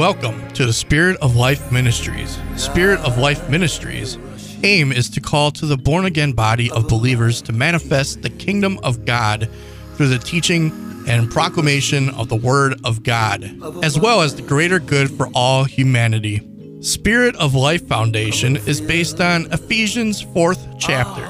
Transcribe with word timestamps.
Welcome 0.00 0.50
to 0.52 0.64
the 0.64 0.72
Spirit 0.72 1.18
of 1.18 1.36
Life 1.36 1.70
Ministries. 1.70 2.38
Spirit 2.56 3.00
of 3.00 3.18
Life 3.18 3.50
Ministries 3.50 4.16
aim 4.64 4.92
is 4.92 5.10
to 5.10 5.20
call 5.20 5.50
to 5.50 5.66
the 5.66 5.76
born 5.76 6.06
again 6.06 6.32
body 6.32 6.70
of 6.70 6.88
believers 6.88 7.42
to 7.42 7.52
manifest 7.52 8.22
the 8.22 8.30
kingdom 8.30 8.80
of 8.82 9.04
God 9.04 9.50
through 9.96 10.08
the 10.08 10.18
teaching 10.18 10.72
and 11.06 11.30
proclamation 11.30 12.08
of 12.14 12.30
the 12.30 12.36
word 12.36 12.80
of 12.82 13.02
God, 13.02 13.44
as 13.84 14.00
well 14.00 14.22
as 14.22 14.34
the 14.34 14.40
greater 14.40 14.78
good 14.78 15.10
for 15.10 15.28
all 15.34 15.64
humanity. 15.64 16.48
Spirit 16.80 17.36
of 17.36 17.54
Life 17.54 17.86
Foundation 17.86 18.56
is 18.56 18.80
based 18.80 19.20
on 19.20 19.52
Ephesians 19.52 20.24
4th 20.24 20.78
chapter 20.78 21.26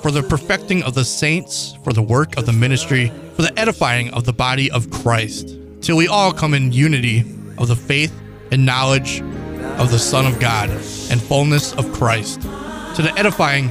for 0.00 0.10
the 0.10 0.22
perfecting 0.22 0.82
of 0.84 0.94
the 0.94 1.04
saints, 1.04 1.76
for 1.84 1.92
the 1.92 2.00
work 2.00 2.38
of 2.38 2.46
the 2.46 2.52
ministry, 2.54 3.12
for 3.34 3.42
the 3.42 3.58
edifying 3.58 4.10
of 4.14 4.24
the 4.24 4.32
body 4.32 4.70
of 4.70 4.88
Christ, 4.90 5.58
till 5.82 5.98
we 5.98 6.08
all 6.08 6.32
come 6.32 6.54
in 6.54 6.72
unity 6.72 7.35
of 7.58 7.68
the 7.68 7.76
faith 7.76 8.12
and 8.50 8.64
knowledge 8.64 9.20
of 9.78 9.90
the 9.90 9.98
Son 9.98 10.26
of 10.26 10.38
God 10.40 10.70
and 10.70 11.20
fullness 11.20 11.72
of 11.74 11.92
Christ, 11.92 12.42
to 12.42 13.02
the 13.02 13.12
edifying 13.16 13.70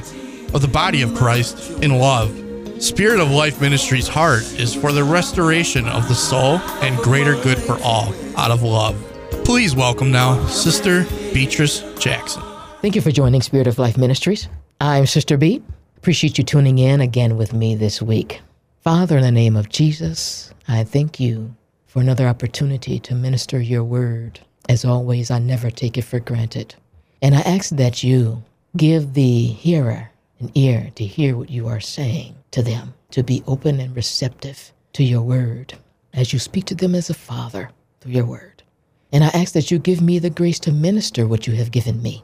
of 0.54 0.62
the 0.62 0.68
body 0.68 1.02
of 1.02 1.14
Christ 1.14 1.70
in 1.82 1.98
love. 1.98 2.42
Spirit 2.82 3.20
of 3.20 3.30
Life 3.30 3.60
Ministries' 3.60 4.06
heart 4.06 4.42
is 4.60 4.74
for 4.74 4.92
the 4.92 5.02
restoration 5.02 5.88
of 5.88 6.08
the 6.08 6.14
soul 6.14 6.58
and 6.82 6.96
greater 6.98 7.34
good 7.42 7.58
for 7.58 7.78
all 7.82 8.14
out 8.36 8.50
of 8.50 8.62
love. 8.62 8.96
Please 9.44 9.74
welcome 9.74 10.10
now 10.10 10.44
Sister 10.46 11.04
Beatrice 11.32 11.80
Jackson. 11.98 12.42
Thank 12.82 12.94
you 12.94 13.00
for 13.00 13.10
joining 13.10 13.42
Spirit 13.42 13.66
of 13.66 13.78
Life 13.78 13.96
Ministries. 13.96 14.48
I'm 14.80 15.06
Sister 15.06 15.36
B. 15.36 15.62
Appreciate 15.96 16.38
you 16.38 16.44
tuning 16.44 16.78
in 16.78 17.00
again 17.00 17.36
with 17.36 17.52
me 17.52 17.74
this 17.74 18.02
week. 18.02 18.40
Father, 18.82 19.16
in 19.16 19.22
the 19.22 19.32
name 19.32 19.56
of 19.56 19.68
Jesus, 19.68 20.52
I 20.68 20.84
thank 20.84 21.18
you 21.18 21.56
for 21.96 22.02
another 22.02 22.28
opportunity 22.28 22.98
to 23.00 23.14
minister 23.14 23.58
your 23.58 23.82
word. 23.82 24.38
As 24.68 24.84
always, 24.84 25.30
I 25.30 25.38
never 25.38 25.70
take 25.70 25.96
it 25.96 26.04
for 26.04 26.20
granted. 26.20 26.74
And 27.22 27.34
I 27.34 27.40
ask 27.40 27.70
that 27.70 28.04
you 28.04 28.44
give 28.76 29.14
the 29.14 29.44
hearer 29.44 30.10
an 30.38 30.50
ear 30.54 30.90
to 30.96 31.04
hear 31.06 31.38
what 31.38 31.48
you 31.48 31.68
are 31.68 31.80
saying 31.80 32.34
to 32.50 32.62
them, 32.62 32.92
to 33.12 33.22
be 33.22 33.42
open 33.46 33.80
and 33.80 33.96
receptive 33.96 34.74
to 34.92 35.04
your 35.04 35.22
word 35.22 35.72
as 36.12 36.34
you 36.34 36.38
speak 36.38 36.66
to 36.66 36.74
them 36.74 36.94
as 36.94 37.08
a 37.08 37.14
father 37.14 37.70
through 38.02 38.12
your 38.12 38.26
word. 38.26 38.62
And 39.10 39.24
I 39.24 39.28
ask 39.28 39.54
that 39.54 39.70
you 39.70 39.78
give 39.78 40.02
me 40.02 40.18
the 40.18 40.28
grace 40.28 40.58
to 40.60 40.72
minister 40.72 41.26
what 41.26 41.46
you 41.46 41.54
have 41.54 41.70
given 41.70 42.02
me. 42.02 42.22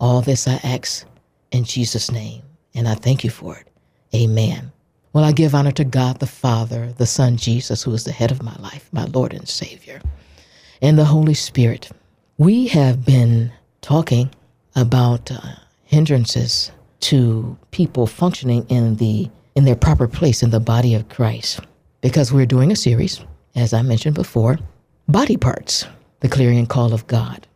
All 0.00 0.22
this 0.22 0.48
I 0.48 0.58
ask 0.64 1.06
in 1.52 1.62
Jesus' 1.62 2.10
name, 2.10 2.42
and 2.74 2.88
I 2.88 2.96
thank 2.96 3.22
you 3.22 3.30
for 3.30 3.56
it. 3.58 3.68
Amen. 4.12 4.72
Well, 5.12 5.24
I 5.24 5.32
give 5.32 5.54
honor 5.54 5.72
to 5.72 5.84
God 5.84 6.20
the 6.20 6.26
Father, 6.26 6.92
the 6.98 7.06
Son 7.06 7.36
Jesus, 7.36 7.82
who 7.82 7.92
is 7.94 8.04
the 8.04 8.12
head 8.12 8.30
of 8.30 8.42
my 8.42 8.54
life, 8.56 8.88
my 8.92 9.04
Lord 9.06 9.32
and 9.32 9.48
Savior, 9.48 10.00
and 10.82 10.98
the 10.98 11.06
Holy 11.06 11.34
Spirit. 11.34 11.90
We 12.36 12.68
have 12.68 13.04
been 13.04 13.52
talking 13.80 14.30
about 14.76 15.32
uh, 15.32 15.40
hindrances 15.84 16.70
to 17.00 17.56
people 17.70 18.06
functioning 18.06 18.66
in 18.68 18.96
the 18.96 19.30
in 19.54 19.64
their 19.64 19.76
proper 19.76 20.06
place 20.06 20.42
in 20.42 20.50
the 20.50 20.60
body 20.60 20.94
of 20.94 21.08
Christ. 21.08 21.60
Because 22.00 22.32
we're 22.32 22.46
doing 22.46 22.70
a 22.70 22.76
series 22.76 23.20
as 23.56 23.72
I 23.72 23.82
mentioned 23.82 24.14
before 24.14 24.58
body 25.08 25.36
parts 25.36 25.86
the 26.20 26.28
clarion 26.28 26.66
call 26.66 26.92
of 26.92 27.06
God. 27.06 27.46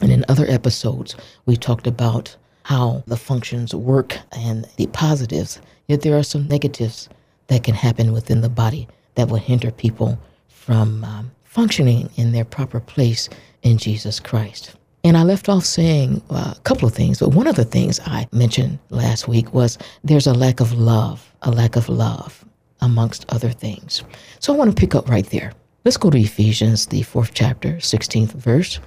And 0.00 0.10
in 0.10 0.24
other 0.28 0.46
episodes 0.48 1.14
we 1.46 1.56
talked 1.56 1.86
about 1.86 2.36
how 2.64 3.02
the 3.06 3.16
functions 3.16 3.74
work 3.74 4.18
and 4.32 4.66
the 4.76 4.86
positives 4.88 5.60
yet 5.88 6.02
there 6.02 6.16
are 6.16 6.22
some 6.22 6.48
negatives 6.48 7.08
that 7.48 7.64
can 7.64 7.74
happen 7.74 8.12
within 8.12 8.40
the 8.40 8.48
body 8.48 8.88
that 9.14 9.28
will 9.28 9.36
hinder 9.36 9.70
people 9.70 10.18
from 10.48 11.04
um, 11.04 11.30
functioning 11.44 12.08
in 12.16 12.32
their 12.32 12.44
proper 12.44 12.80
place 12.80 13.28
in 13.62 13.76
Jesus 13.76 14.20
Christ. 14.20 14.74
And 15.04 15.16
I 15.16 15.24
left 15.24 15.48
off 15.48 15.64
saying 15.64 16.22
uh, 16.30 16.54
a 16.56 16.60
couple 16.60 16.86
of 16.86 16.94
things, 16.94 17.18
but 17.18 17.30
one 17.30 17.48
of 17.48 17.56
the 17.56 17.64
things 17.64 17.98
I 18.06 18.28
mentioned 18.32 18.78
last 18.90 19.26
week 19.26 19.52
was 19.52 19.76
there's 20.04 20.28
a 20.28 20.32
lack 20.32 20.60
of 20.60 20.72
love, 20.72 21.34
a 21.42 21.50
lack 21.50 21.76
of 21.76 21.88
love 21.88 22.44
amongst 22.80 23.30
other 23.30 23.50
things. 23.50 24.04
So 24.38 24.54
I 24.54 24.56
want 24.56 24.70
to 24.70 24.80
pick 24.80 24.94
up 24.94 25.08
right 25.08 25.26
there. 25.26 25.52
Let's 25.84 25.96
go 25.96 26.10
to 26.10 26.18
Ephesians, 26.18 26.86
the 26.86 27.02
fourth 27.02 27.32
chapter, 27.34 27.72
16th 27.74 28.32
verse. 28.32 28.78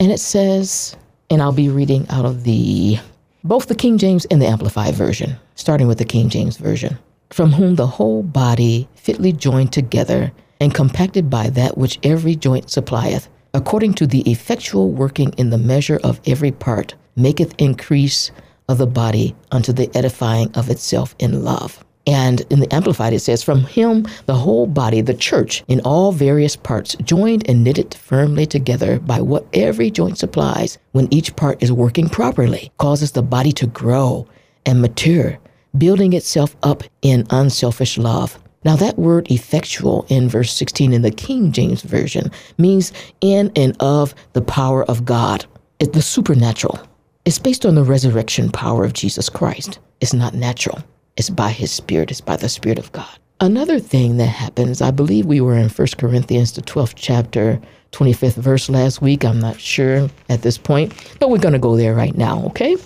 And 0.00 0.10
it 0.10 0.18
says, 0.18 0.96
and 1.30 1.40
I'll 1.40 1.52
be 1.52 1.68
reading 1.68 2.06
out 2.10 2.24
of 2.24 2.42
the 2.42 2.98
both 3.44 3.66
the 3.66 3.74
King 3.74 3.98
James 3.98 4.24
and 4.26 4.40
the 4.40 4.46
Amplified 4.46 4.94
Version, 4.94 5.36
starting 5.56 5.88
with 5.88 5.98
the 5.98 6.04
King 6.04 6.28
James 6.28 6.56
Version, 6.56 6.98
from 7.30 7.52
whom 7.52 7.74
the 7.74 7.86
whole 7.86 8.22
body 8.22 8.88
fitly 8.94 9.32
joined 9.32 9.72
together 9.72 10.32
and 10.60 10.74
compacted 10.74 11.28
by 11.28 11.50
that 11.50 11.76
which 11.76 11.98
every 12.04 12.36
joint 12.36 12.70
supplieth, 12.70 13.28
according 13.52 13.94
to 13.94 14.06
the 14.06 14.20
effectual 14.30 14.90
working 14.90 15.32
in 15.36 15.50
the 15.50 15.58
measure 15.58 15.98
of 16.04 16.20
every 16.24 16.52
part, 16.52 16.94
maketh 17.16 17.54
increase 17.58 18.30
of 18.68 18.78
the 18.78 18.86
body 18.86 19.34
unto 19.50 19.72
the 19.72 19.90
edifying 19.96 20.50
of 20.54 20.70
itself 20.70 21.16
in 21.18 21.42
love. 21.42 21.84
And 22.06 22.40
in 22.50 22.60
the 22.60 22.72
Amplified, 22.74 23.12
it 23.12 23.20
says, 23.20 23.42
From 23.42 23.60
him, 23.60 24.06
the 24.26 24.34
whole 24.34 24.66
body, 24.66 25.00
the 25.00 25.14
church, 25.14 25.62
in 25.68 25.80
all 25.80 26.10
various 26.10 26.56
parts, 26.56 26.96
joined 27.02 27.48
and 27.48 27.62
knitted 27.62 27.94
firmly 27.94 28.46
together 28.46 28.98
by 28.98 29.20
what 29.20 29.46
every 29.52 29.90
joint 29.90 30.18
supplies, 30.18 30.78
when 30.92 31.12
each 31.12 31.36
part 31.36 31.62
is 31.62 31.70
working 31.70 32.08
properly, 32.08 32.72
causes 32.78 33.12
the 33.12 33.22
body 33.22 33.52
to 33.52 33.66
grow 33.68 34.26
and 34.66 34.82
mature, 34.82 35.38
building 35.78 36.12
itself 36.12 36.56
up 36.62 36.82
in 37.02 37.26
unselfish 37.30 37.96
love. 37.98 38.38
Now, 38.64 38.76
that 38.76 38.98
word 38.98 39.30
effectual 39.30 40.06
in 40.08 40.28
verse 40.28 40.52
16 40.52 40.92
in 40.92 41.02
the 41.02 41.10
King 41.10 41.52
James 41.52 41.82
Version 41.82 42.30
means 42.58 42.92
in 43.20 43.50
and 43.56 43.76
of 43.80 44.14
the 44.34 44.42
power 44.42 44.84
of 44.84 45.04
God. 45.04 45.44
It's 45.80 45.92
the 45.92 46.02
supernatural. 46.02 46.78
It's 47.24 47.38
based 47.38 47.66
on 47.66 47.74
the 47.74 47.84
resurrection 47.84 48.50
power 48.50 48.84
of 48.84 48.92
Jesus 48.92 49.28
Christ. 49.28 49.78
It's 50.00 50.14
not 50.14 50.34
natural. 50.34 50.82
It's 51.16 51.30
by 51.30 51.50
his 51.50 51.70
spirit, 51.70 52.10
it's 52.10 52.20
by 52.20 52.36
the 52.36 52.48
spirit 52.48 52.78
of 52.78 52.90
God. 52.92 53.18
Another 53.40 53.78
thing 53.78 54.16
that 54.18 54.26
happens, 54.26 54.80
I 54.80 54.90
believe 54.90 55.26
we 55.26 55.40
were 55.40 55.56
in 55.56 55.68
1 55.68 55.88
Corinthians, 55.98 56.52
the 56.52 56.62
12th 56.62 56.94
chapter, 56.96 57.60
25th 57.90 58.34
verse 58.34 58.70
last 58.70 59.02
week. 59.02 59.24
I'm 59.24 59.40
not 59.40 59.60
sure 59.60 60.08
at 60.28 60.42
this 60.42 60.56
point, 60.56 60.94
but 61.18 61.28
we're 61.28 61.38
going 61.38 61.52
to 61.52 61.58
go 61.58 61.76
there 61.76 61.94
right 61.94 62.16
now, 62.16 62.44
okay? 62.46 62.76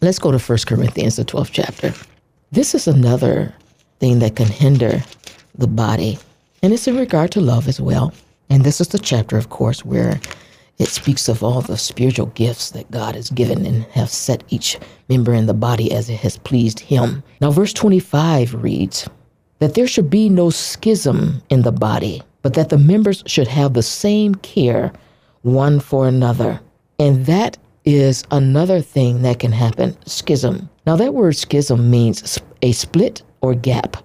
Let's 0.00 0.18
go 0.18 0.30
to 0.30 0.38
1 0.38 0.58
Corinthians, 0.66 1.16
the 1.16 1.24
12th 1.24 1.50
chapter. 1.52 1.92
This 2.52 2.74
is 2.74 2.86
another 2.86 3.52
thing 3.98 4.20
that 4.20 4.36
can 4.36 4.46
hinder 4.46 5.02
the 5.56 5.66
body, 5.66 6.18
and 6.62 6.72
it's 6.72 6.86
in 6.86 6.96
regard 6.96 7.32
to 7.32 7.40
love 7.40 7.68
as 7.68 7.80
well. 7.80 8.14
And 8.48 8.64
this 8.64 8.80
is 8.80 8.88
the 8.88 8.98
chapter, 8.98 9.36
of 9.36 9.50
course, 9.50 9.84
where 9.84 10.20
it 10.78 10.88
speaks 10.88 11.28
of 11.28 11.42
all 11.42 11.60
the 11.60 11.76
spiritual 11.76 12.26
gifts 12.26 12.70
that 12.72 12.90
God 12.90 13.14
has 13.14 13.30
given 13.30 13.64
and 13.64 13.84
have 13.86 14.10
set 14.10 14.42
each 14.48 14.78
member 15.08 15.32
in 15.32 15.46
the 15.46 15.54
body 15.54 15.92
as 15.92 16.10
it 16.10 16.18
has 16.20 16.36
pleased 16.38 16.80
him. 16.80 17.22
Now, 17.40 17.50
verse 17.52 17.72
25 17.72 18.54
reads 18.62 19.08
that 19.60 19.74
there 19.74 19.86
should 19.86 20.10
be 20.10 20.28
no 20.28 20.50
schism 20.50 21.42
in 21.48 21.62
the 21.62 21.72
body, 21.72 22.22
but 22.42 22.54
that 22.54 22.70
the 22.70 22.78
members 22.78 23.22
should 23.26 23.46
have 23.46 23.74
the 23.74 23.82
same 23.82 24.34
care 24.36 24.92
one 25.42 25.78
for 25.78 26.08
another. 26.08 26.60
And 26.98 27.24
that 27.26 27.56
is 27.84 28.24
another 28.30 28.80
thing 28.80 29.22
that 29.22 29.38
can 29.38 29.52
happen 29.52 29.96
schism. 30.06 30.68
Now, 30.86 30.96
that 30.96 31.14
word 31.14 31.36
schism 31.36 31.88
means 31.88 32.38
a 32.62 32.72
split 32.72 33.22
or 33.42 33.54
gap, 33.54 33.96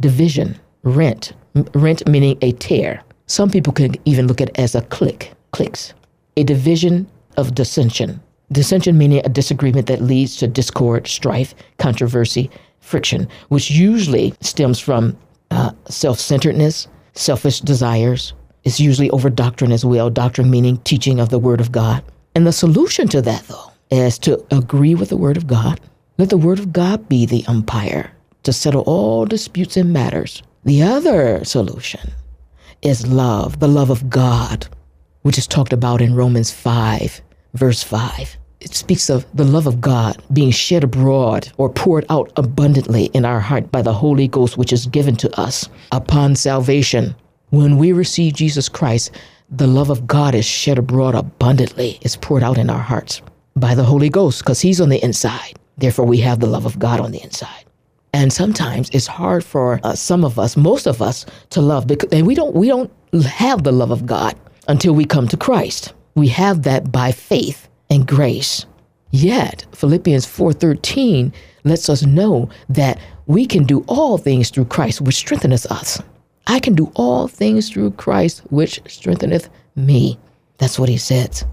division, 0.00 0.58
rent, 0.82 1.32
rent 1.74 2.08
meaning 2.08 2.38
a 2.42 2.52
tear. 2.52 3.02
Some 3.26 3.50
people 3.50 3.72
can 3.72 3.94
even 4.04 4.26
look 4.26 4.40
at 4.40 4.48
it 4.48 4.58
as 4.58 4.74
a 4.74 4.82
click, 4.82 5.32
clicks 5.52 5.94
a 6.38 6.44
division 6.44 7.04
of 7.36 7.52
dissension. 7.52 8.20
Dissension 8.52 8.96
meaning 8.96 9.20
a 9.24 9.28
disagreement 9.28 9.88
that 9.88 10.00
leads 10.00 10.36
to 10.36 10.46
discord, 10.46 11.08
strife, 11.08 11.52
controversy, 11.78 12.48
friction, 12.78 13.28
which 13.48 13.72
usually 13.72 14.32
stems 14.40 14.78
from 14.78 15.18
uh, 15.50 15.72
self 15.88 16.20
centeredness, 16.20 16.86
selfish 17.14 17.60
desires. 17.60 18.34
It's 18.62 18.78
usually 18.78 19.10
over 19.10 19.28
doctrine 19.28 19.72
as 19.72 19.84
well, 19.84 20.10
doctrine 20.10 20.48
meaning 20.48 20.76
teaching 20.84 21.18
of 21.18 21.30
the 21.30 21.40
Word 21.40 21.60
of 21.60 21.72
God. 21.72 22.04
And 22.36 22.46
the 22.46 22.52
solution 22.52 23.08
to 23.08 23.20
that, 23.22 23.42
though, 23.48 23.72
is 23.90 24.16
to 24.20 24.44
agree 24.52 24.94
with 24.94 25.08
the 25.08 25.16
Word 25.16 25.36
of 25.36 25.48
God. 25.48 25.80
Let 26.18 26.30
the 26.30 26.36
Word 26.36 26.60
of 26.60 26.72
God 26.72 27.08
be 27.08 27.26
the 27.26 27.44
umpire 27.48 28.12
to 28.44 28.52
settle 28.52 28.82
all 28.82 29.26
disputes 29.26 29.76
and 29.76 29.92
matters. 29.92 30.42
The 30.64 30.82
other 30.82 31.44
solution 31.44 32.12
is 32.82 33.08
love, 33.08 33.58
the 33.58 33.68
love 33.68 33.90
of 33.90 34.08
God, 34.08 34.68
which 35.28 35.36
is 35.36 35.46
talked 35.46 35.74
about 35.74 36.00
in 36.00 36.14
Romans 36.14 36.50
5, 36.50 37.20
verse 37.52 37.82
5. 37.82 38.34
It 38.60 38.74
speaks 38.74 39.10
of 39.10 39.26
the 39.34 39.44
love 39.44 39.66
of 39.66 39.78
God 39.78 40.22
being 40.32 40.50
shed 40.50 40.84
abroad 40.84 41.52
or 41.58 41.68
poured 41.68 42.06
out 42.08 42.32
abundantly 42.36 43.10
in 43.12 43.26
our 43.26 43.38
heart 43.38 43.70
by 43.70 43.82
the 43.82 43.92
Holy 43.92 44.26
Ghost, 44.26 44.56
which 44.56 44.72
is 44.72 44.86
given 44.86 45.16
to 45.16 45.38
us 45.38 45.68
upon 45.92 46.34
salvation. 46.34 47.14
When 47.50 47.76
we 47.76 47.92
receive 47.92 48.32
Jesus 48.32 48.70
Christ, 48.70 49.10
the 49.50 49.66
love 49.66 49.90
of 49.90 50.06
God 50.06 50.34
is 50.34 50.46
shed 50.46 50.78
abroad 50.78 51.14
abundantly. 51.14 51.98
It's 52.00 52.16
poured 52.16 52.42
out 52.42 52.56
in 52.56 52.70
our 52.70 52.80
hearts 52.80 53.20
by 53.54 53.74
the 53.74 53.84
Holy 53.84 54.08
Ghost 54.08 54.38
because 54.38 54.62
He's 54.62 54.80
on 54.80 54.88
the 54.88 55.04
inside. 55.04 55.58
Therefore, 55.76 56.06
we 56.06 56.20
have 56.20 56.40
the 56.40 56.46
love 56.46 56.64
of 56.64 56.78
God 56.78 57.00
on 57.00 57.12
the 57.12 57.22
inside. 57.22 57.66
And 58.14 58.32
sometimes 58.32 58.88
it's 58.94 59.06
hard 59.06 59.44
for 59.44 59.78
uh, 59.84 59.94
some 59.94 60.24
of 60.24 60.38
us, 60.38 60.56
most 60.56 60.86
of 60.86 61.02
us, 61.02 61.26
to 61.50 61.60
love 61.60 61.86
because 61.86 62.10
and 62.12 62.26
we 62.26 62.34
don't 62.34 62.54
we 62.54 62.68
don't 62.68 62.90
have 63.26 63.64
the 63.64 63.72
love 63.72 63.90
of 63.90 64.06
God 64.06 64.34
until 64.68 64.94
we 64.94 65.04
come 65.04 65.26
to 65.28 65.36
Christ. 65.36 65.92
We 66.14 66.28
have 66.28 66.62
that 66.62 66.92
by 66.92 67.12
faith 67.12 67.68
and 67.90 68.06
grace. 68.06 68.66
Yet, 69.10 69.64
Philippians 69.72 70.26
4:13 70.26 71.32
lets 71.64 71.88
us 71.88 72.04
know 72.04 72.48
that 72.68 72.98
we 73.26 73.46
can 73.46 73.64
do 73.64 73.84
all 73.88 74.18
things 74.18 74.50
through 74.50 74.66
Christ 74.66 75.00
which 75.00 75.16
strengtheneth 75.16 75.66
us. 75.72 76.00
I 76.46 76.60
can 76.60 76.74
do 76.74 76.90
all 76.94 77.28
things 77.28 77.68
through 77.68 77.92
Christ 77.92 78.42
which 78.50 78.80
strengtheneth 78.86 79.48
me. 79.76 80.18
That's 80.58 80.78
what 80.78 80.88
he 80.88 80.96
says. 80.98 81.44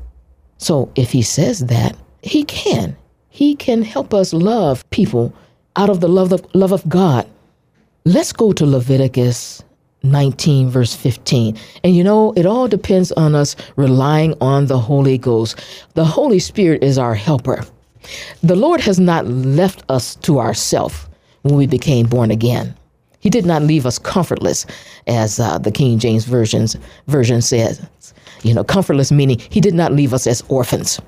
So 0.58 0.90
if 0.96 1.12
he 1.12 1.22
says 1.22 1.60
that, 1.68 1.96
he 2.22 2.44
can. 2.44 2.96
He 3.30 3.56
can 3.56 3.84
help 3.84 4.14
us 4.14 4.34
love 4.34 4.90
people 4.90 5.34
out 5.76 5.90
of 5.90 6.00
the 6.00 6.08
love 6.08 6.32
of, 6.32 6.46
love 6.54 6.72
of 6.72 6.88
God. 6.88 7.28
Let's 8.06 8.32
go 8.32 8.54
to 8.54 8.66
Leviticus 8.66 9.64
19, 10.06 10.70
verse 10.70 10.96
15. 10.96 11.58
And 11.84 11.96
you 11.96 12.04
know, 12.04 12.34
it 12.36 12.46
all 12.46 12.68
depends 12.68 13.12
on 13.14 13.36
us 13.36 13.56
relying 13.76 14.36
on 14.42 14.68
the 14.68 14.80
Holy 14.80 15.18
Ghost. 15.18 15.60
The 15.96 16.06
Holy 16.06 16.40
Spirit 16.40 16.84
is 16.84 16.98
our 16.98 17.16
helper. 17.16 17.66
The 18.44 18.56
Lord 18.56 18.82
has 18.82 19.00
not 19.00 19.28
left 19.28 19.84
us 19.90 20.16
to 20.18 20.40
ourselves 20.40 21.08
when 21.42 21.56
we 21.56 21.68
became 21.68 22.06
born 22.06 22.32
again. 22.32 22.76
He 23.20 23.30
did 23.30 23.46
not 23.46 23.64
leave 23.64 23.88
us 23.88 23.98
comfortless, 23.98 24.68
as 25.08 25.40
uh, 25.40 25.58
the 25.58 25.72
King 25.72 25.98
James 25.98 26.26
Versions, 26.26 26.78
version 27.08 27.42
says. 27.42 27.84
You 28.44 28.54
know, 28.54 28.64
comfortless 28.64 29.12
meaning 29.12 29.40
he 29.50 29.60
did 29.60 29.74
not 29.74 29.92
leave 29.92 30.14
us 30.14 30.28
as 30.28 30.44
orphans. 30.48 31.02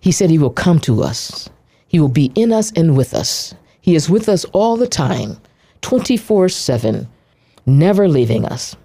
He 0.00 0.10
said 0.10 0.30
he 0.30 0.38
will 0.38 0.50
come 0.50 0.78
to 0.80 1.02
us. 1.02 1.50
He 1.88 2.00
will 2.00 2.08
be 2.08 2.32
in 2.34 2.52
us 2.52 2.72
and 2.72 2.96
with 2.96 3.12
us. 3.12 3.54
He 3.82 3.94
is 3.94 4.08
with 4.08 4.28
us 4.28 4.46
all 4.46 4.76
the 4.76 4.86
time, 4.86 5.38
24 5.82 6.48
7 6.48 7.06
never 7.68 8.08
leaving 8.08 8.44
us. 8.44 8.76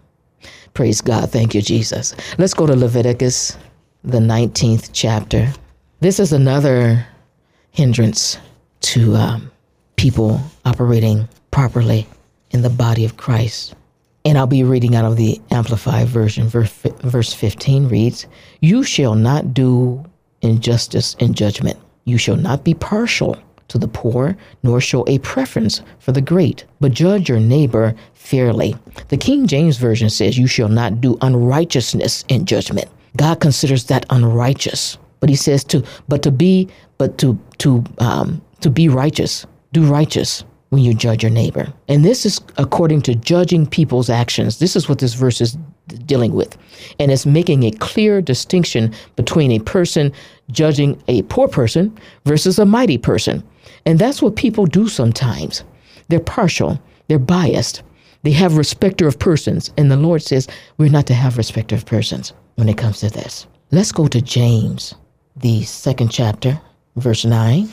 Praise 0.73 1.01
God. 1.01 1.31
Thank 1.31 1.55
you, 1.55 1.61
Jesus. 1.61 2.15
Let's 2.37 2.53
go 2.53 2.65
to 2.65 2.75
Leviticus, 2.75 3.57
the 4.03 4.19
19th 4.19 4.89
chapter. 4.93 5.51
This 5.99 6.19
is 6.19 6.33
another 6.33 7.05
hindrance 7.71 8.37
to 8.81 9.15
um, 9.15 9.51
people 9.95 10.41
operating 10.65 11.27
properly 11.51 12.07
in 12.51 12.61
the 12.61 12.69
body 12.69 13.05
of 13.05 13.17
Christ. 13.17 13.75
And 14.25 14.37
I'll 14.37 14.47
be 14.47 14.63
reading 14.63 14.95
out 14.95 15.05
of 15.05 15.17
the 15.17 15.41
Amplified 15.51 16.07
Version. 16.07 16.47
Verse, 16.47 16.71
verse 17.01 17.33
15 17.33 17.89
reads 17.89 18.25
You 18.61 18.83
shall 18.83 19.15
not 19.15 19.53
do 19.53 20.03
injustice 20.41 21.15
in 21.19 21.33
judgment, 21.33 21.79
you 22.05 22.17
shall 22.17 22.35
not 22.35 22.63
be 22.63 22.73
partial 22.73 23.37
to 23.73 23.79
the 23.79 23.87
poor, 23.87 24.37
nor 24.61 24.79
show 24.79 25.03
a 25.07 25.17
preference 25.19 25.81
for 25.97 26.11
the 26.11 26.21
great, 26.21 26.63
but 26.79 26.91
judge 26.91 27.27
your 27.27 27.39
neighbor 27.39 27.95
fairly. 28.13 28.75
The 29.09 29.17
King 29.17 29.47
James 29.47 29.77
Version 29.77 30.11
says, 30.11 30.37
You 30.37 30.45
shall 30.45 30.69
not 30.69 31.01
do 31.01 31.17
unrighteousness 31.21 32.23
in 32.27 32.45
judgment. 32.45 32.87
God 33.17 33.39
considers 33.39 33.85
that 33.85 34.05
unrighteous. 34.11 34.99
But 35.21 35.29
he 35.29 35.35
says 35.35 35.63
to, 35.65 35.83
but 36.07 36.21
to 36.21 36.29
be, 36.29 36.69
but 36.99 37.17
to, 37.17 37.39
to, 37.59 37.83
um, 37.97 38.43
to 38.61 38.69
be 38.69 38.89
righteous, 38.89 39.47
do 39.71 39.83
righteous 39.83 40.43
when 40.69 40.83
you 40.83 40.93
judge 40.93 41.23
your 41.23 41.31
neighbor. 41.31 41.73
And 41.87 42.05
this 42.05 42.25
is 42.27 42.39
according 42.57 43.01
to 43.03 43.15
judging 43.15 43.65
people's 43.65 44.09
actions. 44.09 44.59
This 44.59 44.75
is 44.75 44.87
what 44.87 44.99
this 44.99 45.15
verse 45.15 45.41
is 45.41 45.57
dealing 46.05 46.33
with. 46.33 46.57
And 46.99 47.11
it's 47.11 47.25
making 47.25 47.63
a 47.63 47.71
clear 47.71 48.21
distinction 48.21 48.93
between 49.15 49.51
a 49.51 49.59
person 49.59 50.11
judging 50.51 51.01
a 51.07 51.23
poor 51.23 51.47
person 51.47 51.97
versus 52.25 52.59
a 52.59 52.65
mighty 52.65 52.97
person. 52.99 53.43
And 53.85 53.99
that's 53.99 54.21
what 54.21 54.35
people 54.35 54.65
do 54.65 54.87
sometimes. 54.87 55.63
They're 56.07 56.19
partial, 56.19 56.81
they're 57.07 57.19
biased, 57.19 57.83
they 58.23 58.31
have 58.31 58.57
respecter 58.57 59.07
of 59.07 59.19
persons. 59.19 59.71
And 59.77 59.91
the 59.91 59.97
Lord 59.97 60.21
says 60.21 60.47
we're 60.77 60.89
not 60.89 61.07
to 61.07 61.13
have 61.13 61.37
respecter 61.37 61.75
of 61.75 61.85
persons 61.85 62.33
when 62.55 62.69
it 62.69 62.77
comes 62.77 62.99
to 62.99 63.09
this. 63.09 63.47
Let's 63.71 63.91
go 63.91 64.07
to 64.07 64.21
James, 64.21 64.93
the 65.35 65.63
second 65.63 66.09
chapter, 66.09 66.59
verse 66.95 67.25
9. 67.25 67.69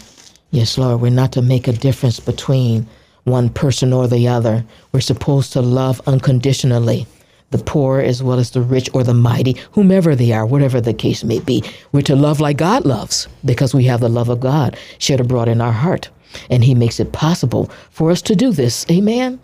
Yes, 0.51 0.79
Lord, 0.79 1.01
we're 1.01 1.11
not 1.11 1.33
to 1.33 1.43
make 1.43 1.69
a 1.69 1.73
difference 1.73 2.19
between 2.19 2.87
one 3.25 3.51
person 3.51 3.93
or 3.93 4.09
the 4.09 4.27
other. 4.27 4.65
We're 4.93 5.01
supposed 5.01 5.53
to 5.53 5.61
love 5.61 6.01
unconditionally 6.07 7.07
the 7.50 7.58
poor 7.58 8.00
as 8.00 8.23
well 8.23 8.38
as 8.38 8.50
the 8.50 8.62
rich 8.62 8.88
or 8.94 9.02
the 9.02 9.14
mighty, 9.14 9.56
whomever 9.73 10.14
they 10.14 10.32
are, 10.32 10.47
whatever 10.47 10.81
the 10.81 10.94
case 10.94 11.25
may 11.25 11.41
be. 11.41 11.62
We're 11.93 12.02
to 12.02 12.17
love 12.17 12.41
like 12.41 12.56
God 12.56 12.85
loves 12.85 13.29
because 13.44 13.75
we 13.75 13.85
have 13.85 14.00
the 14.00 14.08
love 14.08 14.29
of 14.29 14.41
God 14.41 14.76
shed 14.99 15.20
abroad 15.20 15.49
in 15.49 15.61
our 15.61 15.73
heart. 15.73 16.08
And 16.49 16.62
He 16.62 16.75
makes 16.75 17.00
it 17.00 17.12
possible 17.12 17.70
for 17.91 18.11
us 18.11 18.23
to 18.23 18.37
do 18.37 18.52
this. 18.52 18.87
Amen. 18.91 19.41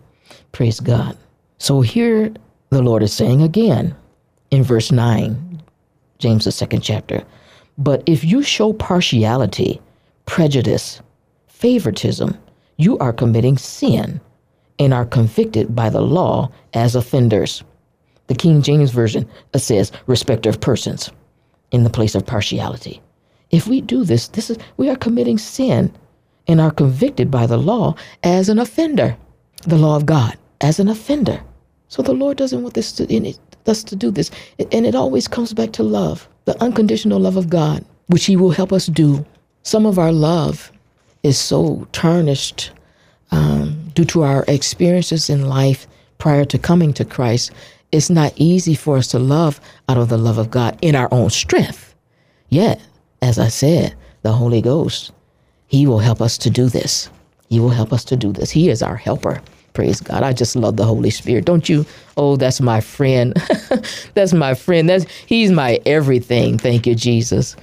Praise 0.53 0.79
God. 0.79 1.17
So 1.59 1.81
here 1.81 2.33
the 2.71 2.83
Lord 2.83 3.03
is 3.03 3.13
saying 3.13 3.43
again 3.43 3.95
in 4.51 4.63
verse 4.63 4.93
9, 4.93 5.63
James, 6.19 6.45
the 6.45 6.53
second 6.53 6.83
chapter. 6.83 7.25
But 7.79 8.03
if 8.07 8.25
you 8.25 8.43
show 8.43 8.73
partiality, 8.73 9.81
prejudice, 10.27 11.01
favoritism, 11.49 12.39
you 12.77 12.99
are 12.99 13.13
committing 13.13 13.59
sin 13.59 14.21
and 14.79 14.95
are 14.95 15.05
convicted 15.07 15.75
by 15.75 15.91
the 15.91 16.01
law 16.01 16.51
as 16.75 16.95
offenders. 16.95 17.65
The 18.27 18.35
King 18.35 18.63
James 18.63 18.91
Version 18.91 19.29
says 19.57 19.93
respect 20.07 20.47
of 20.47 20.61
persons 20.61 21.11
in 21.71 21.85
the 21.85 21.91
place 21.91 22.15
of 22.15 22.27
partiality. 22.27 23.01
If 23.51 23.67
we 23.69 23.81
do 23.81 24.05
this, 24.05 24.29
this 24.29 24.51
is 24.51 24.59
we 24.77 24.91
are 24.91 24.97
committing 24.97 25.39
sin 25.39 25.93
and 26.49 26.61
are 26.61 26.71
convicted 26.71 27.31
by 27.31 27.47
the 27.47 27.57
law 27.57 27.95
as 28.23 28.49
an 28.49 28.59
offender, 28.59 29.17
the 29.63 29.79
law 29.79 29.97
of 29.97 30.07
God 30.07 30.37
as 30.61 30.81
an 30.81 30.89
offender. 30.89 31.41
So 31.89 32.03
the 32.03 32.15
Lord 32.15 32.37
doesn't 32.37 32.63
want 32.63 32.75
this 32.75 32.93
to, 32.93 33.35
us 33.67 33.85
to 33.85 33.97
do 33.97 34.11
this, 34.11 34.31
and 34.59 34.87
it 34.87 34.95
always 34.95 35.29
comes 35.29 35.53
back 35.55 35.73
to 35.73 35.83
love, 35.83 36.29
the 36.45 36.61
unconditional 36.63 37.21
love 37.21 37.37
of 37.37 37.49
God, 37.49 37.85
which 38.09 38.27
He 38.27 38.37
will 38.37 38.51
help 38.51 38.73
us 38.73 38.87
do. 38.87 39.25
Some 39.63 39.87
of 39.87 39.99
our 39.99 40.13
love 40.13 40.73
is 41.23 41.39
so 41.39 41.87
tarnished 41.93 42.71
um, 43.31 43.91
due 43.95 44.05
to 44.07 44.23
our 44.23 44.45
experiences 44.49 45.31
in 45.31 45.49
life 45.49 45.87
prior 46.19 46.45
to 46.45 46.59
coming 46.59 46.93
to 46.95 47.05
Christ 47.05 47.53
it's 47.93 48.11
not 48.11 48.33
easy 48.37 48.75
for 48.75 48.97
us 48.97 49.07
to 49.09 49.19
love 49.19 49.61
out 49.89 49.97
of 49.97 50.09
the 50.09 50.19
love 50.19 50.39
of 50.39 50.51
God 50.51 50.79
in 50.83 50.95
our 50.95 51.09
own 51.13 51.31
strength. 51.31 51.95
Yet, 52.49 52.81
as 53.23 53.39
I 53.39 53.49
said, 53.49 53.95
the 54.23 54.33
Holy 54.33 54.61
Ghost, 54.61 55.13
He 55.69 55.87
will 55.87 55.99
help 55.99 56.21
us 56.21 56.37
to 56.39 56.51
do 56.51 56.67
this. 56.67 57.09
He 57.49 57.61
will 57.61 57.71
help 57.71 57.93
us 57.93 58.05
to 58.07 58.17
do 58.17 58.33
this. 58.33 58.51
He 58.51 58.69
is 58.69 58.83
our 58.83 58.97
helper. 58.97 59.41
Praise 59.73 60.01
God. 60.01 60.23
I 60.23 60.33
just 60.33 60.57
love 60.57 60.77
the 60.77 60.85
Holy 60.85 61.11
Spirit. 61.11 61.45
Don't 61.45 61.69
you? 61.69 61.87
Oh, 62.17 62.37
that's 62.37 62.61
my 62.61 62.81
friend. 62.81 63.35
that's 64.15 64.33
my 64.33 64.55
friend. 64.55 64.89
That's 64.89 65.05
He's 65.27 65.51
my 65.51 65.81
everything. 65.87 66.59
Thank 66.59 66.87
you, 66.87 66.95
Jesus. 66.95 67.57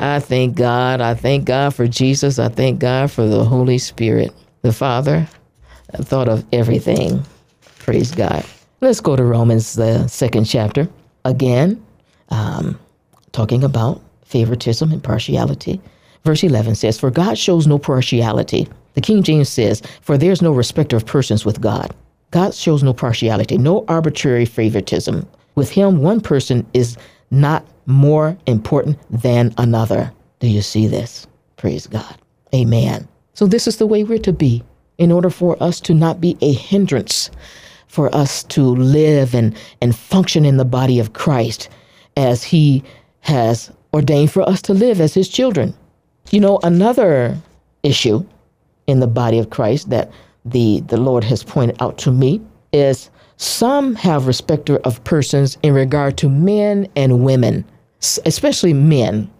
I 0.00 0.20
thank 0.20 0.56
God. 0.56 1.00
I 1.00 1.14
thank 1.14 1.44
God 1.44 1.74
for 1.74 1.86
Jesus. 1.86 2.38
I 2.38 2.48
thank 2.48 2.80
God 2.80 3.10
for 3.10 3.26
the 3.26 3.44
Holy 3.44 3.78
Spirit. 3.78 4.32
The 4.62 4.72
Father, 4.72 5.28
I 5.94 5.98
thought 5.98 6.28
of 6.28 6.44
everything. 6.52 7.24
Praise 7.88 8.10
God. 8.12 8.44
Let's 8.82 9.00
go 9.00 9.16
to 9.16 9.24
Romans, 9.24 9.72
the 9.72 10.06
second 10.08 10.44
chapter. 10.44 10.86
Again, 11.24 11.82
um, 12.28 12.78
talking 13.32 13.64
about 13.64 14.02
favoritism 14.26 14.92
and 14.92 15.02
partiality. 15.02 15.80
Verse 16.22 16.44
11 16.44 16.74
says, 16.74 17.00
For 17.00 17.10
God 17.10 17.38
shows 17.38 17.66
no 17.66 17.78
partiality. 17.78 18.68
The 18.92 19.00
King 19.00 19.22
James 19.22 19.48
says, 19.48 19.80
For 20.02 20.18
there's 20.18 20.42
no 20.42 20.52
respecter 20.52 20.98
of 20.98 21.06
persons 21.06 21.46
with 21.46 21.62
God. 21.62 21.94
God 22.30 22.52
shows 22.52 22.82
no 22.82 22.92
partiality, 22.92 23.56
no 23.56 23.86
arbitrary 23.88 24.44
favoritism. 24.44 25.26
With 25.54 25.70
Him, 25.70 26.02
one 26.02 26.20
person 26.20 26.66
is 26.74 26.98
not 27.30 27.66
more 27.86 28.36
important 28.44 28.98
than 29.08 29.54
another. 29.56 30.12
Do 30.40 30.46
you 30.46 30.60
see 30.60 30.88
this? 30.88 31.26
Praise 31.56 31.86
God. 31.86 32.18
Amen. 32.54 33.08
So, 33.32 33.46
this 33.46 33.66
is 33.66 33.78
the 33.78 33.86
way 33.86 34.04
we're 34.04 34.18
to 34.18 34.32
be 34.34 34.62
in 34.98 35.10
order 35.10 35.30
for 35.30 35.56
us 35.62 35.80
to 35.80 35.94
not 35.94 36.20
be 36.20 36.36
a 36.42 36.52
hindrance 36.52 37.30
for 37.88 38.14
us 38.14 38.44
to 38.44 38.62
live 38.62 39.34
and, 39.34 39.56
and 39.82 39.96
function 39.96 40.44
in 40.44 40.56
the 40.56 40.64
body 40.64 40.98
of 40.98 41.12
Christ 41.12 41.68
as 42.16 42.44
He 42.44 42.84
has 43.20 43.70
ordained 43.92 44.30
for 44.30 44.48
us 44.48 44.62
to 44.62 44.74
live 44.74 45.00
as 45.00 45.14
His 45.14 45.28
children. 45.28 45.74
You 46.30 46.40
know, 46.40 46.60
another 46.62 47.36
issue 47.82 48.24
in 48.86 49.00
the 49.00 49.06
body 49.06 49.38
of 49.38 49.50
Christ 49.50 49.90
that 49.90 50.10
the, 50.44 50.80
the 50.80 50.96
Lord 50.96 51.24
has 51.24 51.42
pointed 51.42 51.80
out 51.82 51.98
to 51.98 52.10
me 52.10 52.40
is 52.72 53.10
some 53.36 53.94
have 53.94 54.26
respect 54.26 54.68
of 54.68 55.04
persons 55.04 55.56
in 55.62 55.72
regard 55.72 56.16
to 56.18 56.28
men 56.28 56.88
and 56.96 57.24
women, 57.24 57.64
especially 58.24 58.72
men. 58.72 59.30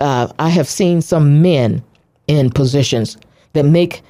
Uh, 0.00 0.28
I 0.38 0.48
have 0.48 0.68
seen 0.68 1.00
some 1.00 1.40
men 1.42 1.82
in 2.26 2.50
positions 2.50 3.16
that 3.52 3.64
make 3.64 4.02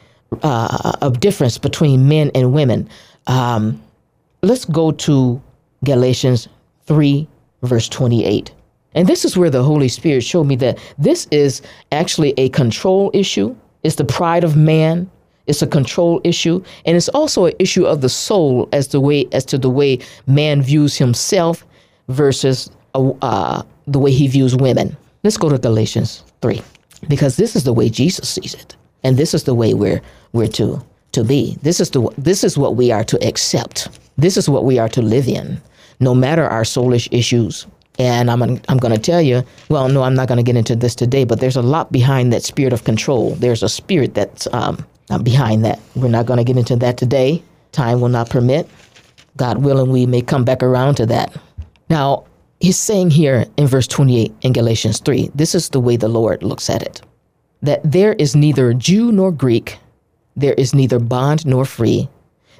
uh, 0.42 0.92
a 1.02 1.10
difference 1.10 1.58
between 1.58 2.08
men 2.08 2.30
and 2.34 2.52
women. 2.52 2.88
Um, 3.26 3.82
let's 4.42 4.64
go 4.64 4.92
to 4.92 5.40
Galatians 5.84 6.48
3, 6.86 7.26
verse 7.62 7.88
28. 7.88 8.52
And 8.94 9.06
this 9.06 9.24
is 9.24 9.36
where 9.36 9.50
the 9.50 9.62
Holy 9.62 9.88
Spirit 9.88 10.22
showed 10.22 10.44
me 10.44 10.56
that 10.56 10.78
this 10.98 11.26
is 11.30 11.60
actually 11.92 12.32
a 12.38 12.48
control 12.48 13.10
issue. 13.12 13.54
It's 13.82 13.96
the 13.96 14.04
pride 14.04 14.42
of 14.42 14.56
man. 14.56 15.10
It's 15.46 15.62
a 15.62 15.66
control 15.66 16.20
issue, 16.24 16.60
and 16.86 16.96
it's 16.96 17.08
also 17.10 17.44
an 17.44 17.52
issue 17.60 17.86
of 17.86 18.00
the 18.00 18.08
soul 18.08 18.68
as 18.72 18.88
the 18.88 19.00
way 19.00 19.28
as 19.30 19.44
to 19.44 19.58
the 19.58 19.70
way 19.70 20.00
man 20.26 20.60
views 20.60 20.96
himself 20.96 21.64
versus 22.08 22.68
uh, 22.96 23.10
uh, 23.22 23.62
the 23.86 24.00
way 24.00 24.10
he 24.10 24.26
views 24.26 24.56
women. 24.56 24.96
Let's 25.22 25.36
go 25.36 25.48
to 25.48 25.58
Galatians 25.58 26.24
3 26.42 26.60
because 27.08 27.36
this 27.36 27.54
is 27.54 27.62
the 27.62 27.72
way 27.72 27.88
Jesus 27.88 28.28
sees 28.28 28.54
it. 28.54 28.74
And 29.04 29.16
this 29.16 29.34
is 29.34 29.44
the 29.44 29.54
way 29.54 29.72
we're 29.72 30.02
we're 30.32 30.48
to 30.48 30.84
to 31.16 31.24
be. 31.24 31.56
This 31.62 31.80
is 31.80 31.90
the 31.90 32.08
this 32.16 32.44
is 32.44 32.56
what 32.56 32.76
we 32.76 32.92
are 32.92 33.04
to 33.04 33.16
accept. 33.26 33.88
This 34.16 34.36
is 34.36 34.48
what 34.48 34.64
we 34.64 34.78
are 34.78 34.88
to 34.90 35.02
live 35.02 35.28
in, 35.28 35.60
no 35.98 36.14
matter 36.14 36.44
our 36.44 36.62
soulish 36.62 37.08
issues. 37.10 37.66
And 37.98 38.30
I'm 38.30 38.42
I'm 38.42 38.78
going 38.78 38.94
to 38.94 39.00
tell 39.00 39.22
you. 39.22 39.42
Well, 39.68 39.88
no, 39.88 40.02
I'm 40.02 40.14
not 40.14 40.28
going 40.28 40.38
to 40.38 40.44
get 40.44 40.56
into 40.56 40.76
this 40.76 40.94
today. 40.94 41.24
But 41.24 41.40
there's 41.40 41.56
a 41.56 41.62
lot 41.62 41.90
behind 41.90 42.32
that 42.32 42.42
spirit 42.42 42.72
of 42.72 42.84
control. 42.84 43.34
There's 43.36 43.62
a 43.62 43.68
spirit 43.68 44.14
that's 44.14 44.46
um, 44.52 44.84
behind 45.22 45.64
that. 45.64 45.80
We're 45.94 46.08
not 46.08 46.26
going 46.26 46.38
to 46.38 46.44
get 46.44 46.58
into 46.58 46.76
that 46.76 46.96
today. 46.96 47.42
Time 47.72 48.00
will 48.00 48.10
not 48.10 48.30
permit. 48.30 48.68
God 49.36 49.64
willing, 49.64 49.90
we 49.90 50.06
may 50.06 50.22
come 50.22 50.44
back 50.44 50.62
around 50.62 50.94
to 50.96 51.06
that. 51.06 51.36
Now, 51.90 52.24
he's 52.60 52.78
saying 52.78 53.10
here 53.10 53.44
in 53.58 53.66
verse 53.66 53.86
28 53.86 54.32
in 54.40 54.52
Galatians 54.54 54.98
3, 55.00 55.30
this 55.34 55.54
is 55.54 55.68
the 55.68 55.80
way 55.80 55.96
the 55.96 56.08
Lord 56.08 56.42
looks 56.42 56.70
at 56.70 56.82
it 56.82 57.02
that 57.62 57.80
there 57.84 58.14
is 58.14 58.36
neither 58.36 58.72
Jew 58.72 59.12
nor 59.12 59.32
Greek, 59.32 59.78
there 60.36 60.54
is 60.54 60.74
neither 60.74 60.98
bond 60.98 61.46
nor 61.46 61.64
free, 61.64 62.08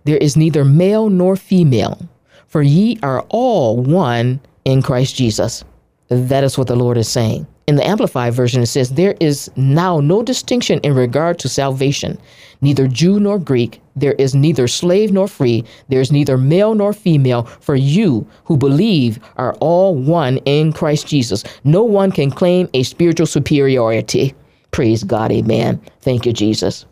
there 0.05 0.17
is 0.17 0.37
neither 0.37 0.65
male 0.65 1.11
nor 1.11 1.37
female, 1.37 1.99
for 2.47 2.63
ye 2.63 2.99
are 3.03 3.23
all 3.29 3.77
one 3.77 4.41
in 4.65 4.83
Christ 4.83 5.17
Jesus. 5.17 5.65
That 6.09 6.45
is 6.45 6.57
what 6.57 6.69
the 6.69 6.77
Lord 6.77 6.97
is 6.97 7.09
saying. 7.09 7.47
In 7.67 7.75
the 7.75 7.87
Amplified 7.87 8.33
Version, 8.33 8.63
it 8.63 8.67
says, 8.67 8.91
There 8.91 9.17
is 9.19 9.51
now 9.57 9.99
no 9.99 10.23
distinction 10.23 10.79
in 10.85 10.95
regard 10.95 11.41
to 11.41 11.49
salvation, 11.49 12.17
neither 12.61 12.87
Jew 12.87 13.19
nor 13.19 13.41
Greek. 13.41 13.81
There 13.97 14.13
is 14.13 14.37
neither 14.37 14.69
slave 14.69 15.13
nor 15.13 15.27
free. 15.27 15.65
There 15.89 16.01
is 16.01 16.13
neither 16.13 16.39
male 16.39 16.77
nor 16.77 16.93
female. 16.93 17.43
For 17.61 17.75
you 17.75 18.25
who 18.45 18.57
believe 18.57 19.19
are 19.37 19.55
all 19.55 19.97
one 19.97 20.37
in 20.45 20.73
Christ 20.73 21.09
Jesus. 21.09 21.43
No 21.65 21.83
one 21.83 22.13
can 22.13 22.31
claim 22.31 22.69
a 22.73 22.85
spiritual 22.85 23.27
superiority. 23.27 24.33
Praise 24.71 25.03
God. 25.03 25.33
Amen. 25.33 25.81
Thank 26.03 26.25
you, 26.25 26.33
Jesus. 26.33 26.87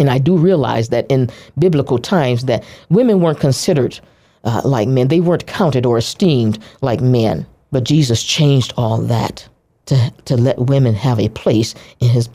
And 0.00 0.10
I 0.10 0.18
do 0.18 0.36
realize 0.36 0.88
that 0.88 1.06
in 1.08 1.30
biblical 1.58 1.98
times 1.98 2.46
that 2.46 2.64
women 2.88 3.20
weren't 3.20 3.38
considered 3.38 4.00
uh, 4.44 4.62
like 4.64 4.88
men. 4.88 5.08
They 5.08 5.20
weren't 5.20 5.46
counted 5.46 5.86
or 5.86 5.98
esteemed 5.98 6.58
like 6.80 7.00
men. 7.00 7.46
But 7.70 7.84
Jesus 7.84 8.22
changed 8.22 8.72
all 8.76 8.98
that 8.98 9.46
to, 9.86 10.12
to 10.24 10.36
let 10.36 10.58
women 10.58 10.94
have 10.94 11.20
a 11.20 11.28
place 11.28 11.74
in 12.00 12.08
his, 12.08 12.28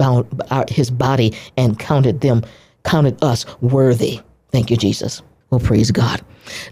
his 0.70 0.92
body 0.92 1.34
and 1.58 1.80
counted 1.80 2.22
them, 2.22 2.44
counted 2.84 3.22
us 3.24 3.46
worthy. 3.62 4.22
Thank 4.52 4.70
you, 4.70 4.78
Jesus. 4.78 5.22
Well, 5.50 5.60
praise 5.60 5.92
God. 5.92 6.22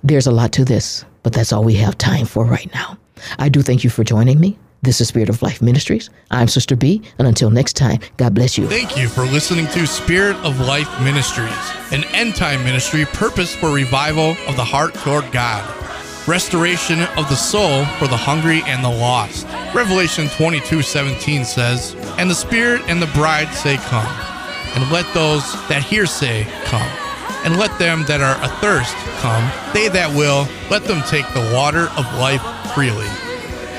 There's 0.03 0.27
a 0.27 0.31
lot 0.31 0.51
to 0.53 0.65
this, 0.65 1.03
but 1.23 1.33
that's 1.33 1.51
all 1.51 1.63
we 1.63 1.75
have 1.75 1.97
time 1.97 2.25
for 2.25 2.45
right 2.45 2.71
now. 2.73 2.97
I 3.39 3.49
do 3.49 3.61
thank 3.61 3.83
you 3.83 3.89
for 3.89 4.03
joining 4.03 4.39
me. 4.39 4.57
This 4.83 4.99
is 4.99 5.07
Spirit 5.07 5.29
of 5.29 5.41
Life 5.41 5.61
Ministries. 5.61 6.09
I'm 6.29 6.49
Sister 6.49 6.75
B, 6.75 7.01
and 7.17 7.25
until 7.25 7.49
next 7.49 7.77
time, 7.77 7.99
God 8.17 8.33
bless 8.33 8.57
you. 8.57 8.67
Thank 8.67 8.97
you 8.97 9.07
for 9.07 9.21
listening 9.21 9.65
to 9.67 9.87
Spirit 9.87 10.35
of 10.43 10.59
Life 10.59 10.89
Ministries, 11.01 11.55
an 11.93 12.03
end 12.13 12.35
time 12.35 12.65
ministry 12.65 13.05
purpose 13.05 13.55
for 13.55 13.73
revival 13.73 14.35
of 14.45 14.57
the 14.57 14.63
heart 14.65 14.93
toward 14.95 15.31
God 15.31 15.63
restoration 16.25 17.01
of 17.17 17.27
the 17.27 17.35
soul 17.35 17.83
for 17.97 18.07
the 18.07 18.15
hungry 18.15 18.61
and 18.65 18.83
the 18.83 18.89
lost. 18.89 19.45
Revelation 19.73 20.27
22 20.27 20.81
17 20.81 21.45
says, 21.45 21.95
And 22.17 22.29
the 22.29 22.35
Spirit 22.35 22.81
and 22.87 23.01
the 23.01 23.07
bride 23.07 23.53
say, 23.53 23.77
Come. 23.77 24.07
And 24.75 24.91
let 24.91 25.05
those 25.13 25.49
that 25.69 25.81
hear 25.81 26.05
say, 26.05 26.45
Come. 26.65 26.87
And 27.45 27.57
let 27.57 27.77
them 27.79 28.03
that 28.07 28.19
are 28.19 28.35
athirst 28.43 28.95
come. 29.19 29.49
They 29.73 29.87
that 29.89 30.13
will, 30.13 30.47
let 30.69 30.83
them 30.83 31.01
take 31.03 31.27
the 31.33 31.51
water 31.53 31.87
of 31.97 32.05
life 32.15 32.43
freely. 32.73 33.07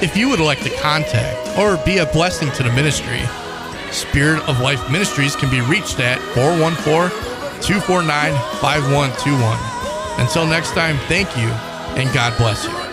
If 0.05 0.19
you 0.19 0.29
would 0.29 0.39
like 0.39 0.61
to 0.65 0.69
contact 0.69 1.59
or 1.59 1.79
be 1.83 1.97
a 1.97 2.05
blessing 2.05 2.51
to 2.53 2.63
the 2.63 2.71
ministry, 2.73 3.23
Spirit 3.91 4.47
of 4.47 4.61
Life 4.61 4.91
Ministries 4.91 5.35
can 5.35 5.51
be 5.51 5.63
reached 5.63 5.99
at 5.99 6.19
414 6.35 7.09
249 7.63 8.35
5121. 8.61 10.21
Until 10.21 10.45
next 10.45 10.73
time, 10.73 10.99
thank 11.09 11.35
you 11.39 11.49
and 11.97 12.13
God 12.13 12.37
bless 12.37 12.67
you. 12.67 12.84